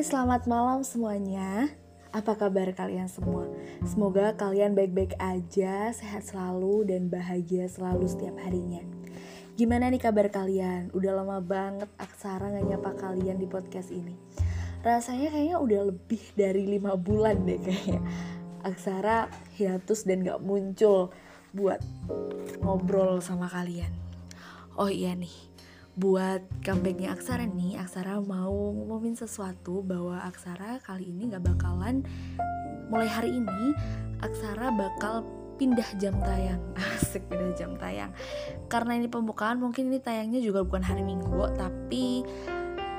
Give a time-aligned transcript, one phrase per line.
[0.00, 1.68] Hai, selamat malam semuanya.
[2.08, 3.44] Apa kabar kalian semua?
[3.84, 8.80] Semoga kalian baik-baik aja, sehat selalu, dan bahagia selalu setiap harinya.
[9.60, 10.88] Gimana nih kabar kalian?
[10.96, 14.16] Udah lama banget Aksara gak nyapa kalian di podcast ini.
[14.80, 18.00] Rasanya kayaknya udah lebih dari lima bulan deh kayaknya.
[18.64, 19.28] Aksara
[19.60, 21.12] hiatus dan gak muncul
[21.52, 21.84] buat
[22.64, 23.92] ngobrol sama kalian.
[24.80, 25.49] Oh iya nih,
[26.00, 32.00] buat comebacknya Aksara nih Aksara mau ngomongin sesuatu bahwa Aksara kali ini gak bakalan
[32.88, 33.76] mulai hari ini
[34.24, 35.28] Aksara bakal
[35.60, 36.60] pindah jam tayang.
[36.96, 38.16] Asik pindah jam tayang.
[38.72, 42.24] Karena ini pembukaan mungkin ini tayangnya juga bukan hari minggu tapi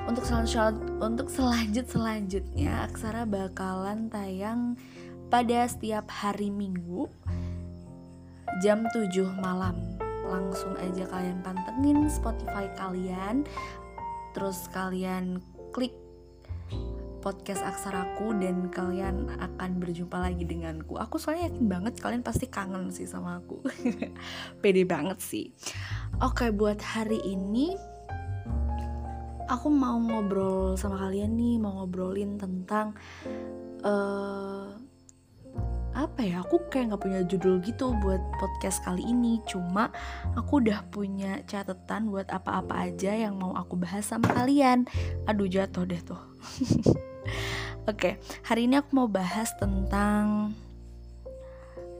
[0.06, 4.78] untuk selanjut untuk selanjut selanjutnya Aksara bakalan tayang
[5.26, 7.10] pada setiap hari minggu
[8.62, 9.10] jam 7
[9.42, 10.01] malam
[10.32, 13.44] langsung aja kalian pantengin Spotify kalian.
[14.32, 15.44] Terus kalian
[15.76, 15.92] klik
[17.22, 20.98] podcast aksaraku dan kalian akan berjumpa lagi denganku.
[20.98, 23.62] Aku soalnya yakin banget kalian pasti kangen sih sama aku.
[24.64, 25.54] Pede banget sih.
[26.18, 27.78] Oke buat hari ini
[29.46, 32.96] aku mau ngobrol sama kalian nih mau ngobrolin tentang
[33.84, 34.81] uh,
[35.92, 39.40] apa ya aku kayak nggak punya judul gitu buat podcast kali ini.
[39.44, 39.92] Cuma
[40.32, 44.88] aku udah punya catatan buat apa-apa aja yang mau aku bahas sama kalian.
[45.28, 46.18] Aduh jatuh deh tuh.
[47.90, 48.12] Oke okay,
[48.46, 50.54] hari ini aku mau bahas tentang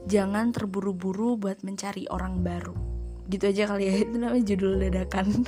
[0.09, 2.75] jangan terburu-buru buat mencari orang baru.
[3.29, 5.47] Gitu aja kali ya itu namanya judul dadakan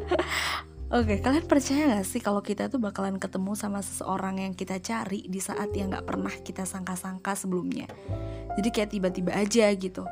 [0.90, 4.82] Oke, okay, kalian percaya gak sih kalau kita tuh bakalan ketemu sama seseorang yang kita
[4.82, 7.86] cari di saat yang gak pernah kita sangka-sangka sebelumnya?
[8.58, 10.02] Jadi kayak tiba-tiba aja gitu.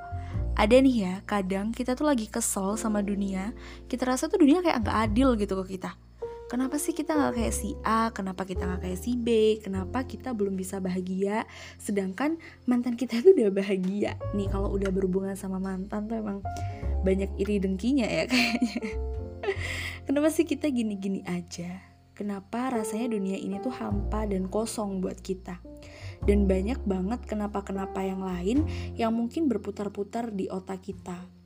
[0.54, 3.58] Ada nih ya, kadang kita tuh lagi kesel sama dunia,
[3.90, 5.98] kita rasa tuh dunia kayak gak adil gitu ke kita.
[6.46, 10.30] Kenapa sih kita gak kayak si A, kenapa kita gak kayak si B, kenapa kita
[10.30, 11.42] belum bisa bahagia,
[11.82, 12.38] sedangkan
[12.70, 14.14] mantan kita tuh udah bahagia.
[14.30, 16.38] Nih kalau udah berhubungan sama mantan tuh emang
[17.02, 19.18] banyak iri dengkinya ya kayaknya.
[20.06, 21.82] Kenapa sih kita gini-gini aja?
[22.18, 25.62] Kenapa rasanya dunia ini tuh hampa dan kosong buat kita?
[26.26, 28.66] Dan banyak banget kenapa-kenapa yang lain
[28.98, 31.38] yang mungkin berputar-putar di otak kita.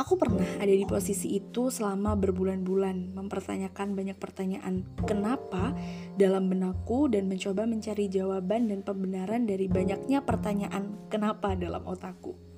[0.00, 5.76] Aku pernah ada di posisi itu selama berbulan-bulan mempertanyakan banyak pertanyaan kenapa
[6.16, 12.49] dalam benakku dan mencoba mencari jawaban dan pembenaran dari banyaknya pertanyaan kenapa dalam otakku.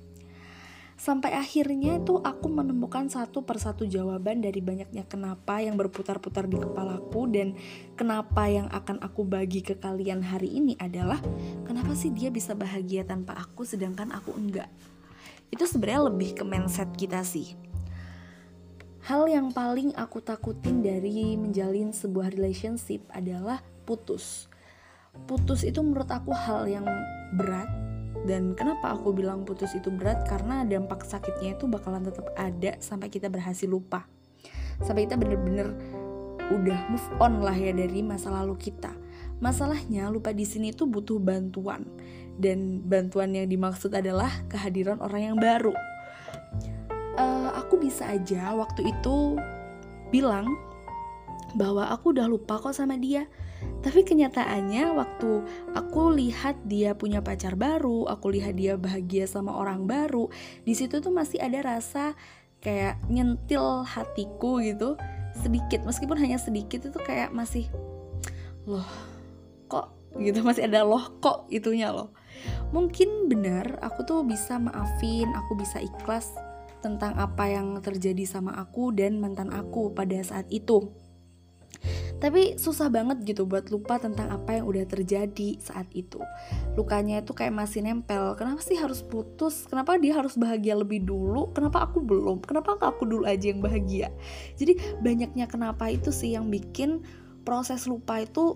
[0.93, 7.25] Sampai akhirnya tuh aku menemukan satu persatu jawaban dari banyaknya kenapa yang berputar-putar di kepalaku
[7.33, 7.57] dan
[7.97, 11.17] kenapa yang akan aku bagi ke kalian hari ini adalah
[11.65, 14.69] kenapa sih dia bisa bahagia tanpa aku sedangkan aku enggak.
[15.49, 17.57] Itu sebenarnya lebih ke mindset kita sih.
[19.03, 24.47] Hal yang paling aku takutin dari menjalin sebuah relationship adalah putus.
[25.27, 26.87] Putus itu menurut aku hal yang
[27.35, 27.82] berat
[28.23, 30.23] dan kenapa aku bilang putus itu berat?
[30.23, 34.07] Karena dampak sakitnya itu bakalan tetap ada sampai kita berhasil lupa.
[34.79, 35.75] Sampai kita bener-bener
[36.51, 38.95] udah move on lah ya dari masa lalu kita.
[39.43, 41.83] Masalahnya lupa di sini tuh butuh bantuan.
[42.33, 45.75] Dan bantuan yang dimaksud adalah kehadiran orang yang baru.
[47.13, 49.37] Uh, aku bisa aja waktu itu
[50.09, 50.49] bilang
[51.53, 53.29] bahwa aku udah lupa kok sama dia
[53.83, 55.31] tapi kenyataannya waktu
[55.75, 60.31] aku lihat dia punya pacar baru, aku lihat dia bahagia sama orang baru,
[60.63, 62.15] di situ tuh masih ada rasa
[62.63, 64.95] kayak nyentil hatiku gitu
[65.35, 65.83] sedikit.
[65.83, 67.67] Meskipun hanya sedikit itu kayak masih
[68.63, 68.87] loh
[69.67, 69.91] kok?
[70.15, 70.39] gitu.
[70.47, 71.51] Masih ada loh kok?
[71.51, 72.15] itunya loh.
[72.71, 76.31] Mungkin benar aku tuh bisa maafin aku bisa ikhlas
[76.79, 80.91] tentang apa yang terjadi sama aku dan mantan aku pada saat itu
[82.23, 86.23] tapi susah banget gitu buat lupa tentang apa yang udah terjadi saat itu.
[86.79, 88.39] Lukanya itu kayak masih nempel.
[88.39, 89.67] Kenapa sih harus putus?
[89.67, 91.51] Kenapa dia harus bahagia lebih dulu?
[91.51, 92.39] Kenapa aku belum?
[92.47, 94.07] Kenapa nggak aku dulu aja yang bahagia?
[94.55, 97.03] Jadi banyaknya kenapa itu sih yang bikin
[97.43, 98.55] proses lupa itu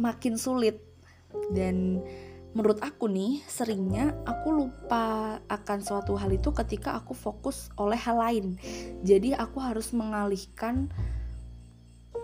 [0.00, 0.80] makin sulit.
[1.52, 2.00] Dan
[2.52, 8.16] menurut aku nih seringnya aku lupa akan suatu hal itu ketika aku fokus oleh hal
[8.20, 8.56] lain.
[9.04, 10.88] Jadi aku harus mengalihkan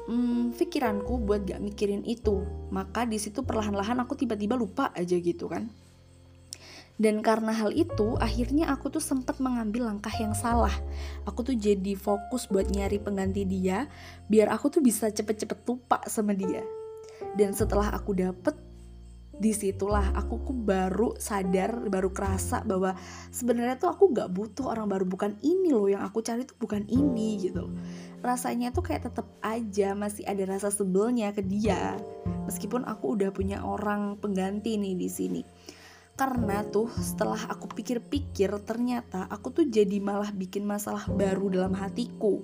[0.08, 2.43] hmm, pikiranku buat gak mikirin itu.
[2.72, 5.69] Maka di situ perlahan-lahan aku tiba-tiba lupa aja gitu kan.
[6.99, 10.75] Dan karena hal itu akhirnya aku tuh sempat mengambil langkah yang salah.
[11.31, 13.87] Aku tuh jadi fokus buat nyari pengganti dia
[14.26, 16.66] biar aku tuh bisa cepet-cepet lupa sama dia.
[17.38, 18.58] Dan setelah aku dapet
[19.38, 22.99] di situlah aku ku baru sadar baru kerasa bahwa
[23.31, 25.06] sebenarnya tuh aku gak butuh orang baru.
[25.06, 27.70] Bukan ini loh yang aku cari tuh bukan ini gitu.
[28.19, 31.94] Rasanya tuh kayak tetap aja masih ada rasa sebelnya ke dia
[32.50, 35.43] meskipun aku udah punya orang pengganti nih di sini.
[36.19, 42.43] Karena tuh setelah aku pikir-pikir ternyata aku tuh jadi malah bikin masalah baru dalam hatiku.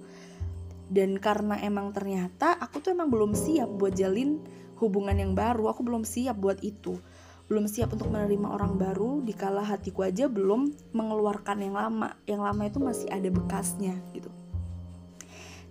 [0.86, 4.38] Dan karena emang ternyata aku tuh emang belum siap buat jalin
[4.78, 6.98] hubungan yang baru aku belum siap buat itu.
[7.44, 12.16] Belum siap untuk menerima orang baru dikala hatiku aja belum mengeluarkan yang lama.
[12.24, 14.32] Yang lama itu masih ada bekasnya gitu.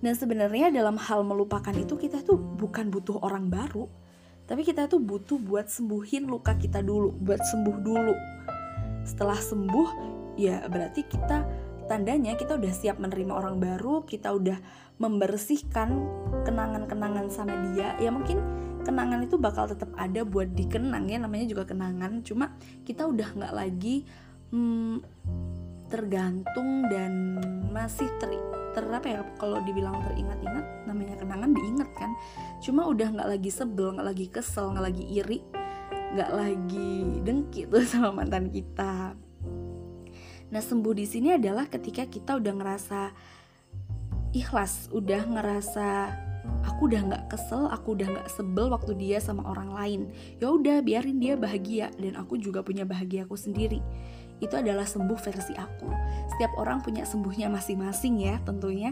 [0.03, 3.87] Dan sebenarnya dalam hal melupakan itu kita tuh bukan butuh orang baru.
[4.43, 8.15] Tapi kita tuh butuh buat sembuhin luka kita dulu buat sembuh dulu.
[9.07, 9.89] Setelah sembuh
[10.35, 11.47] ya berarti kita
[11.87, 14.59] tandanya kita udah siap menerima orang baru kita udah
[14.99, 15.89] membersihkan
[16.43, 17.95] kenangan-kenangan sama dia.
[18.03, 18.43] Ya mungkin
[18.83, 22.21] kenangan itu bakal tetap ada buat dikenang ya namanya juga kenangan.
[22.21, 22.53] Cuma
[22.83, 24.03] kita udah nggak lagi
[24.51, 25.01] hmm,
[25.87, 27.39] tergantung dan
[27.71, 28.35] masih ter
[28.73, 32.11] ter apa ya kalau dibilang teringat-ingat namanya kenangan diingat kan.
[32.59, 35.39] Cuma udah nggak lagi sebel nggak lagi kesel nggak lagi iri
[36.13, 36.93] nggak lagi
[37.25, 39.17] dengki tuh sama mantan kita.
[40.53, 43.01] Nah sembuh di sini adalah ketika kita udah ngerasa
[44.33, 45.87] ikhlas udah ngerasa
[46.63, 50.01] aku udah nggak kesel aku udah nggak sebel waktu dia sama orang lain.
[50.39, 53.79] Ya udah biarin dia bahagia dan aku juga punya bahagia aku sendiri.
[54.43, 55.87] Itu adalah sembuh versi aku.
[56.35, 58.91] Setiap orang punya sembuhnya masing-masing ya tentunya.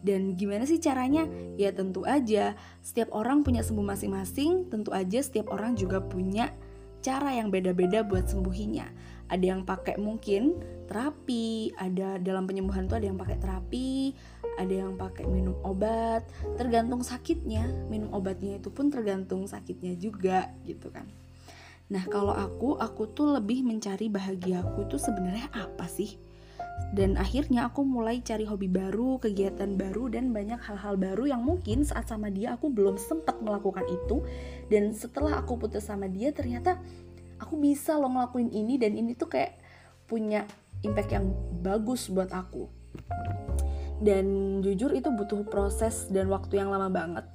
[0.00, 1.26] Dan gimana sih caranya?
[1.58, 2.54] Ya tentu aja
[2.84, 6.52] setiap orang punya sembuh masing-masing tentu aja setiap orang juga punya
[7.04, 8.86] cara yang beda-beda buat sembuhinya.
[9.26, 14.14] Ada yang pakai mungkin terapi ada dalam penyembuhan tuh ada yang pakai terapi
[14.56, 16.24] ada yang pakai minum obat
[16.56, 17.68] tergantung sakitnya.
[17.92, 21.04] Minum obatnya itu pun tergantung sakitnya juga gitu kan.
[21.92, 26.18] Nah kalau aku aku tuh lebih mencari bahagiaku itu sebenarnya apa sih?
[26.92, 31.88] Dan akhirnya aku mulai cari hobi baru, kegiatan baru dan banyak hal-hal baru yang mungkin
[31.88, 34.20] saat sama dia aku belum sempat melakukan itu.
[34.68, 36.76] Dan setelah aku putus sama dia ternyata
[37.40, 39.56] aku bisa loh ngelakuin ini dan ini tuh kayak
[40.08, 40.44] punya
[40.84, 41.32] impact yang
[41.64, 42.68] bagus buat aku
[44.00, 47.26] dan jujur itu butuh proses dan waktu yang lama banget.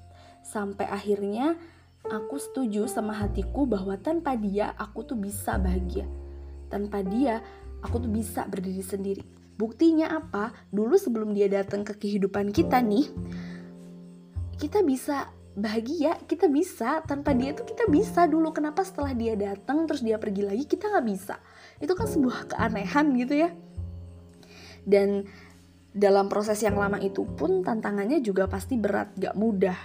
[0.46, 1.58] Sampai akhirnya
[2.06, 6.06] aku setuju sama hatiku bahwa tanpa dia aku tuh bisa bahagia.
[6.70, 7.42] Tanpa dia
[7.82, 9.24] aku tuh bisa berdiri sendiri.
[9.58, 10.54] Buktinya apa?
[10.74, 13.06] Dulu sebelum dia datang ke kehidupan kita nih
[14.58, 17.02] kita bisa bahagia kita bisa.
[17.04, 18.54] Tanpa dia tuh kita bisa dulu.
[18.54, 21.36] Kenapa setelah dia datang terus dia pergi lagi kita nggak bisa?
[21.82, 23.50] Itu kan sebuah keanehan gitu ya.
[24.86, 25.26] Dan
[25.92, 29.76] dalam proses yang lama itu pun tantangannya juga pasti berat, gak mudah.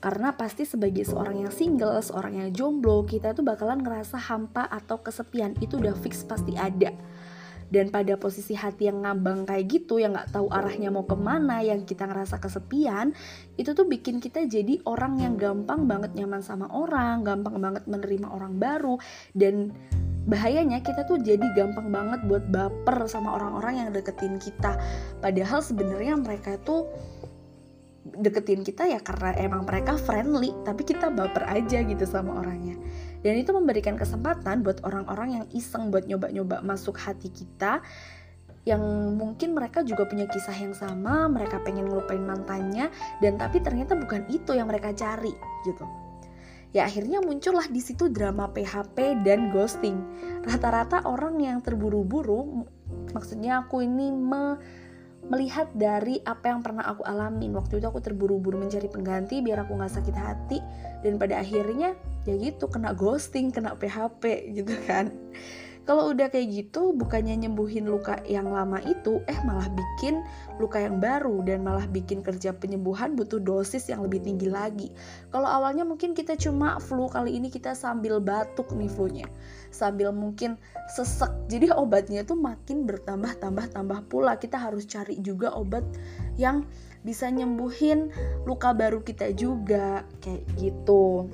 [0.00, 5.04] Karena pasti sebagai seorang yang single, seorang yang jomblo, kita tuh bakalan ngerasa hampa atau
[5.04, 5.52] kesepian.
[5.60, 6.88] Itu udah fix pasti ada.
[7.70, 11.60] Dan pada posisi hati yang ngambang kayak gitu, yang gak tahu arahnya mau ke mana,
[11.60, 13.12] yang kita ngerasa kesepian,
[13.60, 18.26] itu tuh bikin kita jadi orang yang gampang banget nyaman sama orang, gampang banget menerima
[18.26, 18.98] orang baru,
[19.36, 19.70] dan
[20.30, 24.78] bahayanya kita tuh jadi gampang banget buat baper sama orang-orang yang deketin kita.
[25.18, 26.86] Padahal sebenarnya mereka tuh
[28.00, 32.78] deketin kita ya karena emang mereka friendly tapi kita baper aja gitu sama orangnya.
[33.20, 37.82] Dan itu memberikan kesempatan buat orang-orang yang iseng buat nyoba-nyoba masuk hati kita
[38.68, 38.80] yang
[39.16, 42.92] mungkin mereka juga punya kisah yang sama, mereka pengen ngelupain mantannya,
[43.24, 45.32] dan tapi ternyata bukan itu yang mereka cari
[45.64, 46.09] gitu
[46.70, 49.98] ya akhirnya muncullah di situ drama PHP dan ghosting.
[50.46, 52.66] Rata-rata orang yang terburu-buru,
[53.14, 54.58] maksudnya aku ini me
[55.30, 57.54] melihat dari apa yang pernah aku alamin.
[57.54, 60.58] Waktu itu aku terburu-buru mencari pengganti biar aku nggak sakit hati.
[61.04, 61.94] Dan pada akhirnya
[62.28, 65.08] ya gitu kena ghosting kena PHP gitu kan
[65.90, 70.22] kalau udah kayak gitu, bukannya nyembuhin luka yang lama itu, eh malah bikin
[70.62, 74.94] luka yang baru dan malah bikin kerja penyembuhan butuh dosis yang lebih tinggi lagi.
[75.34, 79.26] Kalau awalnya mungkin kita cuma flu, kali ini kita sambil batuk nih flu-nya.
[79.74, 80.62] Sambil mungkin
[80.94, 81.50] sesek.
[81.50, 84.38] Jadi obatnya tuh makin bertambah-tambah-tambah pula.
[84.38, 85.82] Kita harus cari juga obat
[86.38, 86.70] yang
[87.02, 88.14] bisa nyembuhin
[88.46, 91.26] luka baru kita juga kayak gitu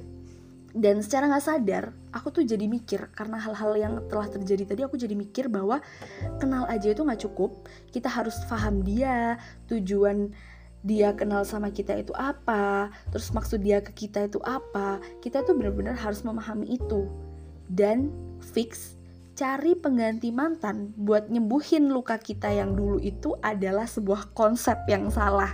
[0.77, 5.01] dan secara nggak sadar aku tuh jadi mikir karena hal-hal yang telah terjadi tadi aku
[5.01, 5.81] jadi mikir bahwa
[6.37, 7.65] kenal aja itu nggak cukup.
[7.93, 10.33] Kita harus paham dia tujuan
[10.87, 15.01] dia kenal sama kita itu apa terus maksud dia ke kita itu apa.
[15.21, 17.09] Kita tuh benar-benar harus memahami itu.
[17.67, 18.97] Dan fix
[19.37, 25.53] cari pengganti mantan buat nyembuhin luka kita yang dulu itu adalah sebuah konsep yang salah.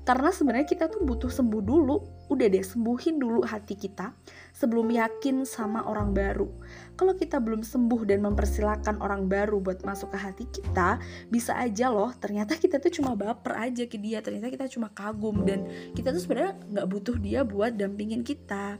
[0.00, 1.96] Karena sebenarnya kita tuh butuh sembuh dulu.
[2.32, 4.16] Udah deh sembuhin dulu hati kita
[4.60, 6.52] sebelum yakin sama orang baru.
[6.92, 11.00] Kalau kita belum sembuh dan mempersilahkan orang baru buat masuk ke hati kita
[11.32, 15.48] bisa aja loh ternyata kita tuh cuma baper aja ke dia ternyata kita cuma kagum
[15.48, 15.64] dan
[15.96, 18.76] kita tuh sebenarnya nggak butuh dia buat dampingin kita.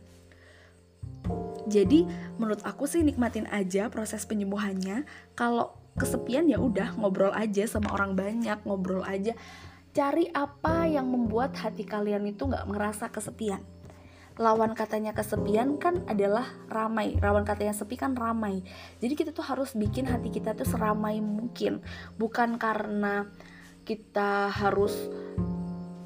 [1.64, 2.04] Jadi
[2.36, 5.08] menurut aku sih nikmatin aja proses penyembuhannya.
[5.32, 9.32] Kalau kesepian ya udah ngobrol aja sama orang banyak ngobrol aja.
[9.96, 13.79] Cari apa yang membuat hati kalian itu nggak merasa kesepian
[14.40, 17.20] lawan katanya kesepian kan adalah ramai.
[17.20, 18.64] Lawan katanya sepi kan ramai.
[18.96, 21.84] Jadi kita tuh harus bikin hati kita tuh seramai mungkin.
[22.16, 23.28] Bukan karena
[23.84, 24.96] kita harus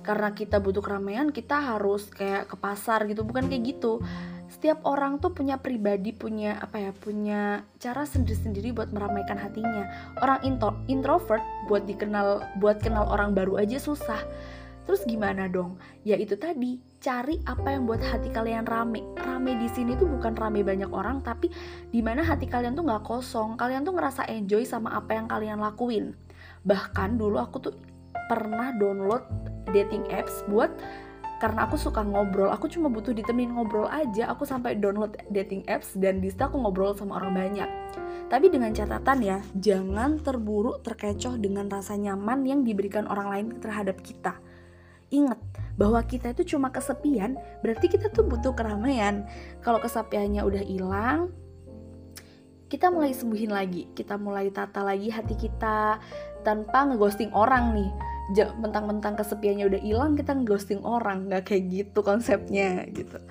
[0.05, 3.23] karena kita butuh keramaian kita harus kayak ke pasar gitu.
[3.23, 4.03] Bukan kayak gitu.
[4.51, 9.87] Setiap orang tuh punya pribadi punya apa ya punya cara sendiri-sendiri buat meramaikan hatinya.
[10.19, 14.19] Orang intro, introvert buat dikenal buat kenal orang baru aja susah
[14.85, 15.81] terus gimana dong?
[16.05, 19.05] Ya itu tadi cari apa yang buat hati kalian rame.
[19.21, 21.53] Rame di sini tuh bukan rame banyak orang tapi
[21.93, 23.61] di mana hati kalian tuh nggak kosong.
[23.61, 26.17] Kalian tuh ngerasa enjoy sama apa yang kalian lakuin.
[26.65, 27.75] Bahkan dulu aku tuh
[28.29, 29.25] pernah download
[29.77, 30.73] dating apps buat
[31.45, 32.49] karena aku suka ngobrol.
[32.49, 34.33] Aku cuma butuh ditemenin ngobrol aja.
[34.33, 37.69] Aku sampai download dating apps dan di aku ngobrol sama orang banyak.
[38.33, 44.01] Tapi dengan catatan ya jangan terburu terkecoh dengan rasa nyaman yang diberikan orang lain terhadap
[44.01, 44.41] kita
[45.15, 45.39] ingat
[45.79, 49.27] bahwa kita itu cuma kesepian berarti kita tuh butuh keramaian.
[49.63, 51.31] Kalau kesepiannya udah hilang
[52.75, 53.87] kita mulai sembuhin lagi.
[53.95, 56.03] Kita mulai tata lagi hati kita
[56.43, 57.91] tanpa ngeghosting orang nih.
[58.59, 61.31] Mentang-mentang kesepiannya udah hilang kita ghosting orang.
[61.31, 63.23] Nggak kayak gitu konsepnya gitu.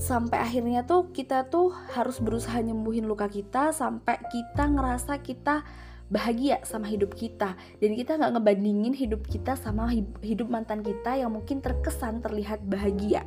[0.00, 5.66] Sampai akhirnya tuh kita tuh harus berusaha nyembuhin luka kita sampai kita ngerasa kita
[6.10, 9.88] bahagia sama hidup kita dan kita nggak ngebandingin hidup kita sama
[10.20, 13.22] hidup mantan kita yang mungkin terkesan terlihat bahagia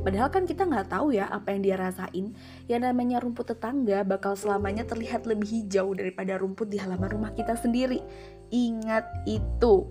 [0.00, 2.34] Padahal kan kita nggak tahu ya apa yang dia rasain.
[2.66, 7.54] Yang namanya rumput tetangga bakal selamanya terlihat lebih hijau daripada rumput di halaman rumah kita
[7.54, 8.02] sendiri.
[8.50, 9.86] Ingat itu.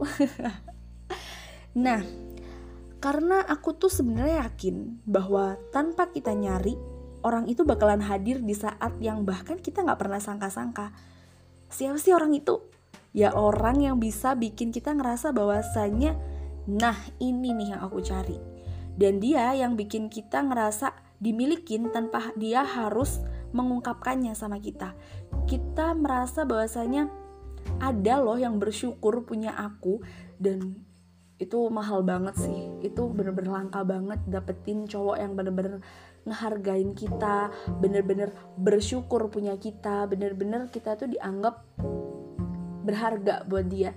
[1.85, 2.03] nah,
[2.99, 6.75] karena aku tuh sebenarnya yakin bahwa tanpa kita nyari,
[7.23, 11.12] orang itu bakalan hadir di saat yang bahkan kita nggak pernah sangka-sangka.
[11.73, 12.61] Siapa sih orang itu?
[13.17, 16.13] Ya orang yang bisa bikin kita ngerasa bahwasanya,
[16.69, 18.37] nah ini nih yang aku cari.
[18.93, 23.17] Dan dia yang bikin kita ngerasa dimilikin tanpa dia harus
[23.57, 24.93] mengungkapkannya sama kita.
[25.49, 27.09] Kita merasa bahwasanya
[27.81, 29.97] ada loh yang bersyukur punya aku
[30.37, 30.77] dan
[31.41, 35.83] itu mahal banget sih itu bener-bener langka banget dapetin cowok yang bener-bener
[36.23, 37.51] ngehargain kita
[37.83, 41.63] bener-bener bersyukur punya kita bener-bener kita tuh dianggap
[42.83, 43.95] berharga buat dia.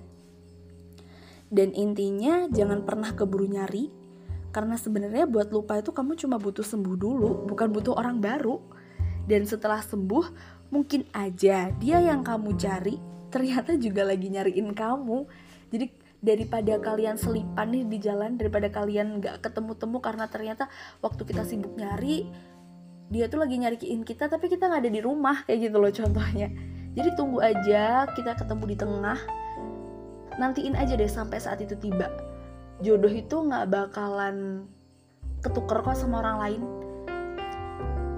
[1.46, 3.90] Dan intinya jangan pernah keburu nyari
[4.50, 8.58] karena sebenarnya buat lupa itu kamu cuma butuh sembuh dulu bukan butuh orang baru.
[9.26, 10.26] Dan setelah sembuh
[10.70, 12.98] mungkin aja dia yang kamu cari
[13.30, 15.18] ternyata juga lagi nyariin kamu.
[15.70, 20.68] Jadi daripada kalian selipan nih di jalan daripada kalian nggak ketemu-temu karena ternyata
[21.04, 22.26] waktu kita sibuk nyari
[23.06, 26.48] dia tuh lagi nyariin kita tapi kita nggak ada di rumah kayak gitu loh contohnya.
[26.96, 29.20] Jadi tunggu aja kita ketemu di tengah.
[30.40, 32.08] Nantiin aja deh sampai saat itu tiba.
[32.80, 34.66] Jodoh itu nggak bakalan
[35.44, 36.62] ketuker kok sama orang lain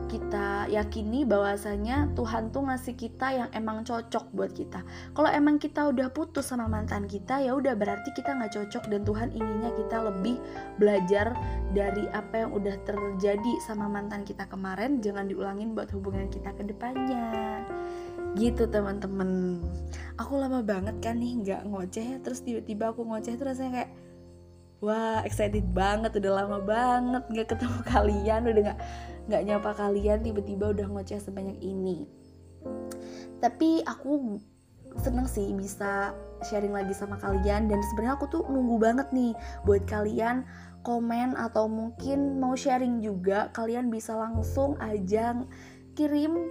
[0.08, 4.80] kita yakini bahwasanya Tuhan tuh ngasih kita yang emang cocok buat kita.
[5.12, 9.04] Kalau emang kita udah putus sama mantan kita, ya udah berarti kita nggak cocok dan
[9.04, 10.40] Tuhan inginnya kita lebih
[10.80, 11.36] belajar
[11.76, 16.64] dari apa yang udah terjadi sama mantan kita kemarin, jangan diulangin buat hubungan kita ke
[16.64, 17.62] depannya.
[18.34, 19.60] Gitu teman-teman.
[20.16, 23.90] Aku lama banget kan nih nggak ngoceh, terus tiba-tiba aku ngoceh terus rasanya kayak
[24.78, 28.80] wah excited banget udah lama banget nggak ketemu kalian udah nggak
[29.28, 32.08] nggak nyapa kalian tiba-tiba udah ngoceh sebanyak ini.
[33.38, 34.40] Tapi aku
[34.98, 36.16] seneng sih bisa
[36.48, 40.42] sharing lagi sama kalian dan sebenarnya aku tuh nunggu banget nih buat kalian
[40.82, 45.36] komen atau mungkin mau sharing juga kalian bisa langsung aja
[45.92, 46.50] kirim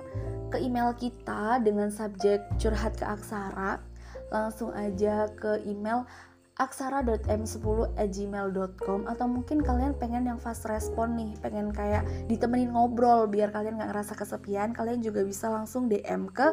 [0.54, 3.80] ke email kita dengan subjek curhat ke aksara
[4.28, 6.04] langsung aja ke email
[6.58, 13.78] aksara.m10@gmail.com atau mungkin kalian pengen yang fast respon nih, pengen kayak ditemenin ngobrol biar kalian
[13.78, 16.50] nggak ngerasa kesepian, kalian juga bisa langsung DM ke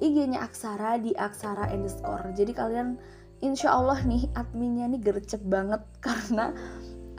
[0.00, 2.32] IG-nya Aksara di aksara underscore.
[2.32, 2.96] Jadi kalian
[3.44, 6.56] insya Allah nih adminnya nih gercep banget karena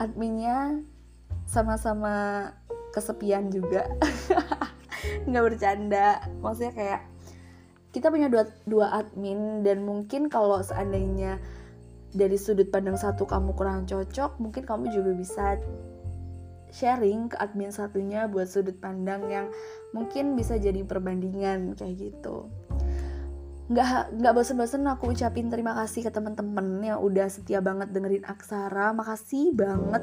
[0.02, 0.82] adminnya
[1.46, 2.50] sama-sama
[2.90, 3.86] kesepian juga.
[5.30, 7.00] nggak bercanda, maksudnya kayak
[7.94, 11.38] kita punya dua, dua admin dan mungkin kalau seandainya
[12.12, 15.56] dari sudut pandang satu kamu kurang cocok mungkin kamu juga bisa
[16.72, 19.46] sharing ke admin satunya buat sudut pandang yang
[19.92, 22.48] mungkin bisa jadi perbandingan kayak gitu.
[23.68, 28.96] Nggak nggak bosen-bosen aku ucapin terima kasih ke teman-teman yang udah setia banget dengerin Aksara.
[28.96, 30.02] Makasih banget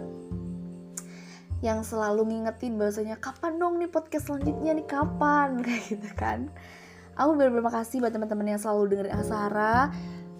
[1.60, 4.88] yang selalu ngingetin bahwasanya kapan dong nih podcast selanjutnya nih?
[4.88, 5.58] Kapan?
[5.66, 6.40] Kayak gitu kan.
[7.20, 9.92] Aku berterima kasih buat teman-teman yang selalu dengerin Aksara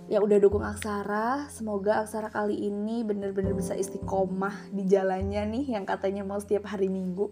[0.10, 1.46] yang udah dukung Aksara.
[1.54, 6.90] Semoga Aksara kali ini bener-bener bisa istiqomah di jalannya nih yang katanya mau setiap hari
[6.90, 7.30] Minggu.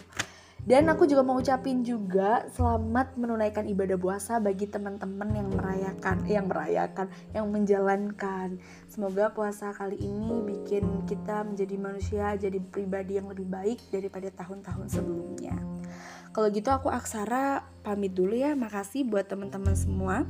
[0.67, 6.46] Dan aku juga mau ucapin juga selamat menunaikan ibadah puasa bagi teman-teman yang merayakan, yang
[6.51, 8.60] merayakan, yang menjalankan.
[8.91, 14.91] Semoga puasa kali ini bikin kita menjadi manusia, jadi pribadi yang lebih baik daripada tahun-tahun
[14.91, 15.55] sebelumnya.
[16.36, 18.51] Kalau gitu aku Aksara pamit dulu ya.
[18.51, 20.27] Makasih buat teman-teman semua.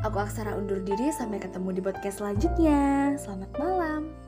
[0.00, 3.12] Aku Aksara undur diri, sampai ketemu di podcast selanjutnya.
[3.20, 4.19] Selamat malam.